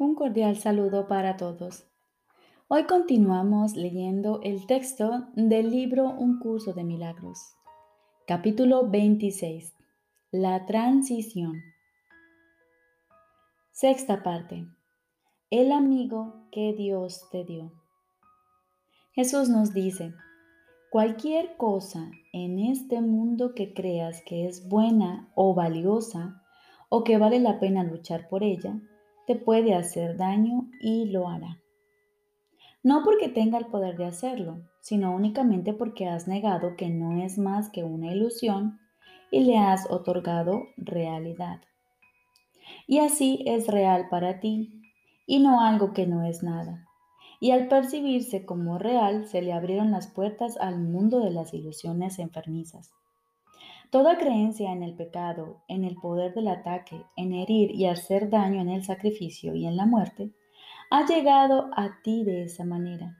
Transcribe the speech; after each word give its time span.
Un 0.00 0.14
cordial 0.14 0.56
saludo 0.56 1.08
para 1.08 1.36
todos. 1.36 1.84
Hoy 2.68 2.84
continuamos 2.84 3.74
leyendo 3.74 4.38
el 4.44 4.64
texto 4.68 5.26
del 5.34 5.72
libro 5.72 6.08
Un 6.10 6.38
curso 6.38 6.72
de 6.72 6.84
milagros. 6.84 7.56
Capítulo 8.24 8.88
26. 8.88 9.74
La 10.30 10.66
transición. 10.66 11.60
Sexta 13.72 14.22
parte. 14.22 14.68
El 15.50 15.72
amigo 15.72 16.46
que 16.52 16.74
Dios 16.74 17.28
te 17.32 17.44
dio. 17.44 17.72
Jesús 19.14 19.48
nos 19.48 19.74
dice, 19.74 20.14
cualquier 20.92 21.56
cosa 21.56 22.08
en 22.32 22.60
este 22.60 23.00
mundo 23.00 23.52
que 23.52 23.74
creas 23.74 24.22
que 24.22 24.46
es 24.46 24.68
buena 24.68 25.28
o 25.34 25.54
valiosa 25.54 26.44
o 26.88 27.02
que 27.02 27.18
vale 27.18 27.40
la 27.40 27.58
pena 27.58 27.82
luchar 27.82 28.28
por 28.28 28.44
ella, 28.44 28.80
te 29.28 29.36
puede 29.36 29.74
hacer 29.74 30.16
daño 30.16 30.70
y 30.80 31.04
lo 31.04 31.28
hará. 31.28 31.60
No 32.82 33.02
porque 33.04 33.28
tenga 33.28 33.58
el 33.58 33.66
poder 33.66 33.98
de 33.98 34.06
hacerlo, 34.06 34.62
sino 34.80 35.14
únicamente 35.14 35.74
porque 35.74 36.08
has 36.08 36.26
negado 36.26 36.76
que 36.76 36.88
no 36.88 37.22
es 37.22 37.36
más 37.36 37.68
que 37.68 37.84
una 37.84 38.10
ilusión 38.10 38.80
y 39.30 39.40
le 39.40 39.58
has 39.58 39.90
otorgado 39.90 40.62
realidad. 40.78 41.60
Y 42.86 43.00
así 43.00 43.44
es 43.46 43.66
real 43.66 44.08
para 44.08 44.40
ti 44.40 44.80
y 45.26 45.40
no 45.40 45.60
algo 45.60 45.92
que 45.92 46.06
no 46.06 46.24
es 46.24 46.42
nada. 46.42 46.86
Y 47.38 47.50
al 47.50 47.68
percibirse 47.68 48.46
como 48.46 48.78
real 48.78 49.26
se 49.26 49.42
le 49.42 49.52
abrieron 49.52 49.90
las 49.90 50.06
puertas 50.06 50.56
al 50.56 50.80
mundo 50.80 51.20
de 51.20 51.32
las 51.32 51.52
ilusiones 51.52 52.18
enfermizas. 52.18 52.92
Toda 53.90 54.18
creencia 54.18 54.70
en 54.72 54.82
el 54.82 54.94
pecado, 54.94 55.62
en 55.66 55.84
el 55.84 55.96
poder 55.96 56.34
del 56.34 56.48
ataque, 56.48 57.06
en 57.16 57.32
herir 57.32 57.70
y 57.70 57.86
hacer 57.86 58.28
daño 58.28 58.60
en 58.60 58.68
el 58.68 58.84
sacrificio 58.84 59.54
y 59.54 59.66
en 59.66 59.76
la 59.76 59.86
muerte, 59.86 60.30
ha 60.90 61.06
llegado 61.06 61.70
a 61.74 62.02
ti 62.02 62.22
de 62.22 62.42
esa 62.42 62.64
manera, 62.64 63.16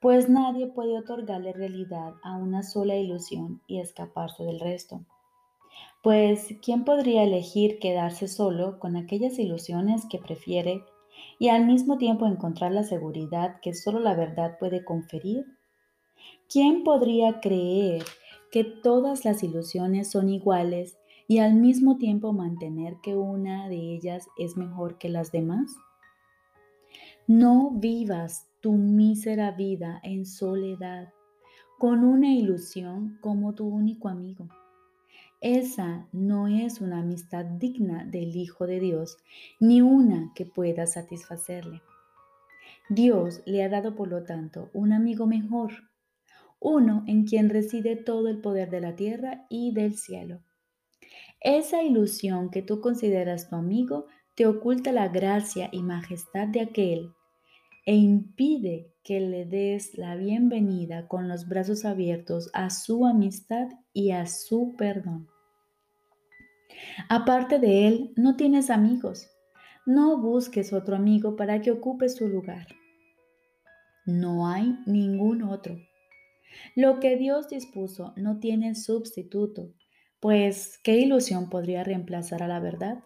pues 0.00 0.28
nadie 0.28 0.66
puede 0.66 0.98
otorgarle 0.98 1.54
realidad 1.54 2.12
a 2.22 2.36
una 2.36 2.62
sola 2.62 2.96
ilusión 2.96 3.62
y 3.66 3.80
escaparse 3.80 4.44
del 4.44 4.60
resto. 4.60 5.00
Pues, 6.02 6.54
¿quién 6.62 6.84
podría 6.84 7.22
elegir 7.22 7.78
quedarse 7.78 8.28
solo 8.28 8.78
con 8.78 8.96
aquellas 8.96 9.38
ilusiones 9.38 10.04
que 10.10 10.18
prefiere 10.18 10.84
y 11.38 11.48
al 11.48 11.64
mismo 11.64 11.96
tiempo 11.96 12.26
encontrar 12.26 12.72
la 12.72 12.82
seguridad 12.82 13.58
que 13.62 13.72
solo 13.72 14.00
la 14.00 14.14
verdad 14.14 14.58
puede 14.58 14.84
conferir? 14.84 15.46
¿Quién 16.46 16.84
podría 16.84 17.40
creer 17.40 18.04
que 18.54 18.62
todas 18.62 19.24
las 19.24 19.42
ilusiones 19.42 20.12
son 20.12 20.28
iguales 20.28 20.96
y 21.26 21.38
al 21.38 21.54
mismo 21.54 21.96
tiempo 21.98 22.32
mantener 22.32 22.98
que 23.02 23.16
una 23.16 23.68
de 23.68 23.74
ellas 23.96 24.28
es 24.38 24.56
mejor 24.56 24.96
que 24.96 25.08
las 25.08 25.32
demás? 25.32 25.74
No 27.26 27.72
vivas 27.72 28.46
tu 28.60 28.74
mísera 28.74 29.50
vida 29.50 29.98
en 30.04 30.24
soledad 30.24 31.12
con 31.80 32.04
una 32.04 32.32
ilusión 32.32 33.18
como 33.20 33.56
tu 33.56 33.66
único 33.66 34.06
amigo. 34.06 34.46
Esa 35.40 36.06
no 36.12 36.46
es 36.46 36.80
una 36.80 37.00
amistad 37.00 37.44
digna 37.44 38.04
del 38.04 38.36
Hijo 38.36 38.68
de 38.68 38.78
Dios, 38.78 39.18
ni 39.58 39.82
una 39.82 40.30
que 40.36 40.46
pueda 40.46 40.86
satisfacerle. 40.86 41.82
Dios 42.88 43.42
le 43.46 43.64
ha 43.64 43.68
dado, 43.68 43.96
por 43.96 44.06
lo 44.06 44.22
tanto, 44.22 44.70
un 44.74 44.92
amigo 44.92 45.26
mejor, 45.26 45.72
uno 46.64 47.04
en 47.06 47.26
quien 47.26 47.50
reside 47.50 47.94
todo 47.94 48.28
el 48.28 48.40
poder 48.40 48.70
de 48.70 48.80
la 48.80 48.96
tierra 48.96 49.46
y 49.50 49.74
del 49.74 49.96
cielo. 49.98 50.40
Esa 51.40 51.82
ilusión 51.82 52.50
que 52.50 52.62
tú 52.62 52.80
consideras 52.80 53.50
tu 53.50 53.56
amigo 53.56 54.06
te 54.34 54.46
oculta 54.46 54.90
la 54.90 55.08
gracia 55.08 55.68
y 55.70 55.82
majestad 55.82 56.48
de 56.48 56.62
aquel 56.62 57.12
e 57.84 57.94
impide 57.94 58.90
que 59.04 59.20
le 59.20 59.44
des 59.44 59.98
la 59.98 60.16
bienvenida 60.16 61.06
con 61.06 61.28
los 61.28 61.46
brazos 61.46 61.84
abiertos 61.84 62.50
a 62.54 62.70
su 62.70 63.04
amistad 63.04 63.68
y 63.92 64.12
a 64.12 64.26
su 64.26 64.74
perdón. 64.78 65.28
Aparte 67.10 67.58
de 67.58 67.88
él, 67.88 68.14
no 68.16 68.36
tienes 68.36 68.70
amigos. 68.70 69.28
No 69.84 70.16
busques 70.16 70.72
otro 70.72 70.96
amigo 70.96 71.36
para 71.36 71.60
que 71.60 71.70
ocupe 71.70 72.08
su 72.08 72.26
lugar. 72.26 72.68
No 74.06 74.48
hay 74.48 74.78
ningún 74.86 75.42
otro. 75.42 75.76
Lo 76.74 77.00
que 77.00 77.16
Dios 77.16 77.48
dispuso 77.48 78.12
no 78.16 78.38
tiene 78.38 78.74
sustituto, 78.74 79.72
pues 80.20 80.78
¿qué 80.82 80.96
ilusión 80.98 81.50
podría 81.50 81.84
reemplazar 81.84 82.42
a 82.42 82.48
la 82.48 82.60
verdad? 82.60 83.04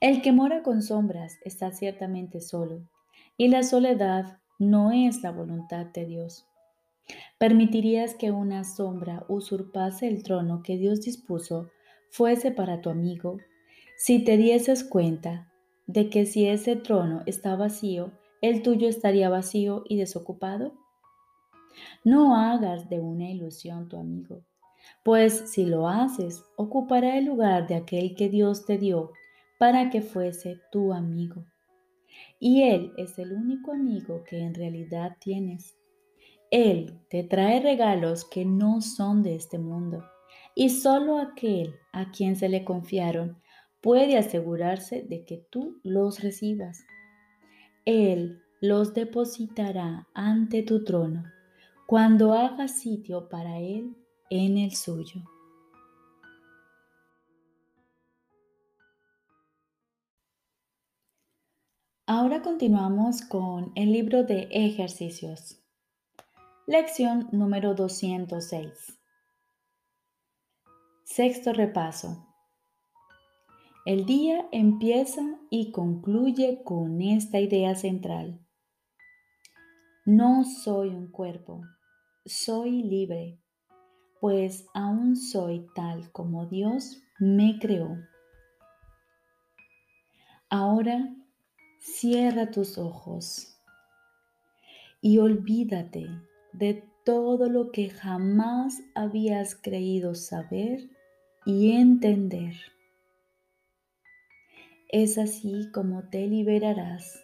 El 0.00 0.22
que 0.22 0.32
mora 0.32 0.62
con 0.62 0.82
sombras 0.82 1.38
está 1.44 1.72
ciertamente 1.72 2.40
solo, 2.40 2.88
y 3.36 3.48
la 3.48 3.62
soledad 3.62 4.38
no 4.58 4.92
es 4.92 5.22
la 5.22 5.32
voluntad 5.32 5.86
de 5.86 6.06
Dios. 6.06 6.46
¿Permitirías 7.38 8.14
que 8.14 8.30
una 8.30 8.64
sombra 8.64 9.26
usurpase 9.28 10.08
el 10.08 10.22
trono 10.22 10.62
que 10.62 10.78
Dios 10.78 11.02
dispuso 11.02 11.70
fuese 12.10 12.50
para 12.50 12.80
tu 12.80 12.90
amigo 12.90 13.38
si 13.96 14.24
te 14.24 14.36
dieses 14.36 14.84
cuenta 14.84 15.52
de 15.86 16.08
que 16.08 16.24
si 16.24 16.48
ese 16.48 16.76
trono 16.76 17.22
está 17.26 17.56
vacío, 17.56 18.12
el 18.40 18.62
tuyo 18.62 18.88
estaría 18.88 19.28
vacío 19.28 19.84
y 19.88 19.96
desocupado? 19.98 20.83
No 22.04 22.36
hagas 22.36 22.88
de 22.88 23.00
una 23.00 23.30
ilusión 23.30 23.88
tu 23.88 23.96
amigo, 23.96 24.42
pues 25.02 25.50
si 25.50 25.64
lo 25.64 25.88
haces, 25.88 26.44
ocupará 26.56 27.18
el 27.18 27.26
lugar 27.26 27.66
de 27.66 27.76
aquel 27.76 28.14
que 28.14 28.28
Dios 28.28 28.64
te 28.64 28.78
dio 28.78 29.12
para 29.58 29.90
que 29.90 30.02
fuese 30.02 30.60
tu 30.70 30.92
amigo. 30.92 31.44
Y 32.38 32.62
Él 32.62 32.92
es 32.96 33.18
el 33.18 33.32
único 33.32 33.72
amigo 33.72 34.22
que 34.24 34.38
en 34.38 34.54
realidad 34.54 35.16
tienes. 35.20 35.76
Él 36.50 37.00
te 37.08 37.24
trae 37.24 37.60
regalos 37.60 38.24
que 38.24 38.44
no 38.44 38.80
son 38.80 39.22
de 39.22 39.34
este 39.34 39.58
mundo, 39.58 40.04
y 40.54 40.70
solo 40.70 41.18
aquel 41.18 41.74
a 41.92 42.10
quien 42.10 42.36
se 42.36 42.48
le 42.48 42.64
confiaron 42.64 43.38
puede 43.80 44.16
asegurarse 44.16 45.02
de 45.02 45.24
que 45.24 45.44
tú 45.50 45.80
los 45.82 46.22
recibas. 46.22 46.84
Él 47.84 48.40
los 48.60 48.94
depositará 48.94 50.06
ante 50.14 50.62
tu 50.62 50.84
trono 50.84 51.24
cuando 51.86 52.32
haga 52.32 52.68
sitio 52.68 53.28
para 53.28 53.58
Él 53.58 53.96
en 54.30 54.58
el 54.58 54.74
suyo. 54.74 55.22
Ahora 62.06 62.42
continuamos 62.42 63.22
con 63.22 63.72
el 63.74 63.92
libro 63.92 64.24
de 64.24 64.48
ejercicios. 64.50 65.62
Lección 66.66 67.28
número 67.32 67.74
206. 67.74 68.98
Sexto 71.04 71.52
repaso. 71.52 72.26
El 73.86 74.06
día 74.06 74.46
empieza 74.52 75.22
y 75.50 75.70
concluye 75.70 76.62
con 76.64 77.02
esta 77.02 77.40
idea 77.40 77.74
central. 77.74 78.43
No 80.06 80.44
soy 80.44 80.90
un 80.90 81.10
cuerpo, 81.10 81.62
soy 82.26 82.82
libre, 82.82 83.38
pues 84.20 84.66
aún 84.74 85.16
soy 85.16 85.66
tal 85.74 86.12
como 86.12 86.44
Dios 86.44 87.02
me 87.18 87.58
creó. 87.58 87.96
Ahora 90.50 91.08
cierra 91.80 92.50
tus 92.50 92.76
ojos 92.76 93.58
y 95.00 95.16
olvídate 95.16 96.06
de 96.52 96.84
todo 97.06 97.48
lo 97.48 97.72
que 97.72 97.88
jamás 97.88 98.82
habías 98.94 99.54
creído 99.54 100.14
saber 100.14 100.86
y 101.46 101.72
entender. 101.72 102.52
Es 104.90 105.16
así 105.16 105.70
como 105.72 106.10
te 106.10 106.26
liberarás 106.26 107.23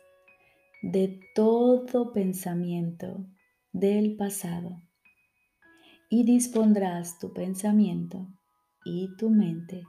de 0.82 1.21
todo 1.35 2.12
pensamiento 2.12 3.27
del 3.73 4.17
pasado 4.17 4.81
y 6.09 6.25
dispondrás 6.25 7.19
tu 7.19 7.32
pensamiento 7.32 8.27
y 8.85 9.15
tu 9.17 9.31
mente 9.31 9.85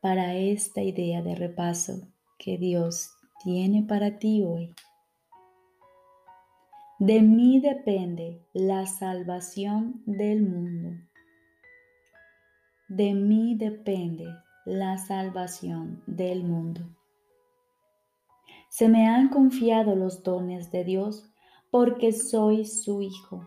para 0.00 0.34
esta 0.34 0.82
idea 0.82 1.22
de 1.22 1.34
repaso 1.34 2.08
que 2.38 2.58
Dios 2.58 3.10
tiene 3.42 3.84
para 3.84 4.18
ti 4.18 4.42
hoy. 4.42 4.74
De 6.98 7.22
mí 7.22 7.60
depende 7.60 8.46
la 8.52 8.86
salvación 8.86 10.02
del 10.06 10.42
mundo. 10.42 10.90
De 12.88 13.14
mí 13.14 13.56
depende 13.56 14.26
la 14.64 14.98
salvación 14.98 16.02
del 16.06 16.44
mundo. 16.44 16.82
Se 18.76 18.88
me 18.88 19.06
han 19.06 19.28
confiado 19.28 19.94
los 19.94 20.24
dones 20.24 20.72
de 20.72 20.82
Dios 20.82 21.32
porque 21.70 22.10
soy 22.10 22.64
su 22.64 23.02
Hijo 23.02 23.46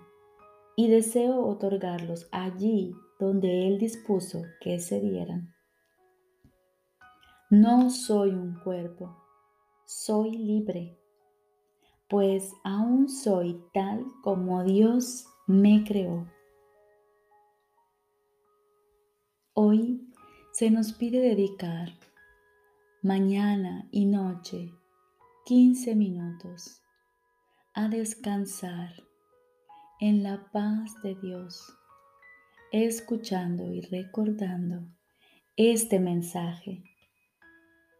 y 0.77 0.88
deseo 0.88 1.45
otorgarlos 1.45 2.29
allí 2.31 2.95
donde 3.19 3.68
Él 3.68 3.77
dispuso 3.77 4.44
que 4.62 4.79
se 4.79 5.01
dieran. 5.01 5.53
No 7.50 7.89
soy 7.89 8.29
un 8.29 8.57
cuerpo, 8.63 9.18
soy 9.85 10.31
libre, 10.31 10.97
pues 12.07 12.53
aún 12.63 13.09
soy 13.09 13.62
tal 13.74 14.06
como 14.24 14.63
Dios 14.63 15.27
me 15.45 15.83
creó. 15.83 16.25
Hoy 19.51 20.09
se 20.53 20.71
nos 20.71 20.94
pide 20.94 21.19
dedicar 21.19 21.89
mañana 23.01 23.89
y 23.91 24.06
noche 24.06 24.76
15 25.47 25.95
minutos 25.95 26.81
a 27.73 27.88
descansar 27.88 28.91
en 30.01 30.21
la 30.21 30.51
paz 30.51 31.01
de 31.03 31.15
Dios, 31.15 31.73
escuchando 32.73 33.71
y 33.71 33.79
recordando 33.79 34.83
este 35.55 36.01
mensaje. 36.01 36.83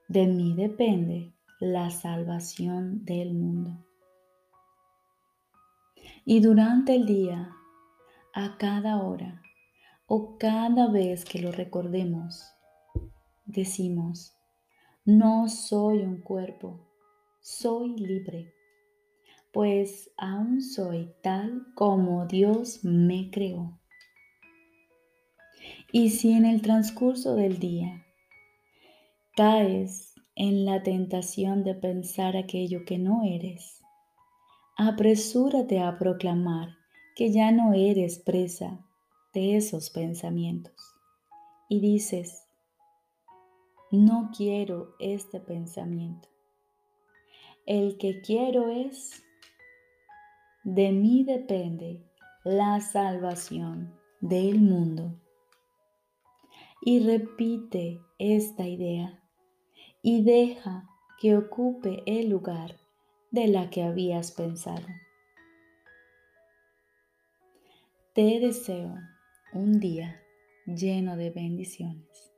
De 0.10 0.28
mí 0.28 0.56
depende 0.58 1.32
la 1.62 1.90
salvación 1.90 3.06
del 3.06 3.34
mundo. 3.34 3.78
Y 6.26 6.42
durante 6.42 6.98
el 6.98 7.06
día, 7.06 7.56
a 8.34 8.58
cada 8.58 9.02
hora 9.02 9.42
o 10.06 10.38
cada 10.38 10.90
vez 10.90 11.24
que 11.24 11.42
lo 11.42 11.54
recordemos, 11.54 12.44
decimos, 13.46 14.38
no 15.06 15.48
soy 15.48 16.00
un 16.00 16.20
cuerpo, 16.20 16.87
soy 17.48 17.96
libre, 17.96 18.54
pues 19.54 20.12
aún 20.18 20.62
soy 20.62 21.14
tal 21.24 21.66
como 21.76 22.26
Dios 22.26 22.84
me 22.84 23.32
creó. 23.32 23.80
Y 25.94 26.10
si 26.10 26.34
en 26.34 26.46
el 26.46 26.62
transcurso 26.62 27.36
del 27.36 27.58
día 27.58 28.04
caes 29.38 30.14
en 30.36 30.66
la 30.66 30.84
tentación 30.84 31.64
de 31.64 31.74
pensar 31.74 32.36
aquello 32.36 32.84
que 32.86 32.98
no 32.98 33.24
eres, 33.24 33.82
apresúrate 34.76 35.80
a 35.80 35.98
proclamar 35.98 36.76
que 37.16 37.32
ya 37.32 37.54
no 37.54 37.74
eres 37.74 38.20
presa 38.20 38.86
de 39.34 39.56
esos 39.56 39.90
pensamientos 39.90 40.76
y 41.70 41.80
dices, 41.80 42.44
no 43.90 44.32
quiero 44.36 44.96
este 45.00 45.40
pensamiento. 45.40 46.28
El 47.68 47.98
que 47.98 48.22
quiero 48.22 48.70
es, 48.70 49.26
de 50.64 50.94
mí 50.94 51.26
depende 51.26 52.02
la 52.46 52.80
salvación 52.80 53.94
del 54.22 54.62
mundo. 54.62 55.20
Y 56.82 57.06
repite 57.06 58.00
esta 58.20 58.66
idea 58.66 59.22
y 60.02 60.24
deja 60.24 60.90
que 61.20 61.36
ocupe 61.36 62.04
el 62.06 62.30
lugar 62.30 62.78
de 63.32 63.48
la 63.48 63.70
que 63.70 63.84
habías 63.84 64.32
pensado. 64.32 64.88
Te 68.14 68.40
deseo 68.40 68.96
un 69.52 69.82
día 69.82 70.22
lleno 70.66 71.18
de 71.18 71.32
bendiciones. 71.32 72.37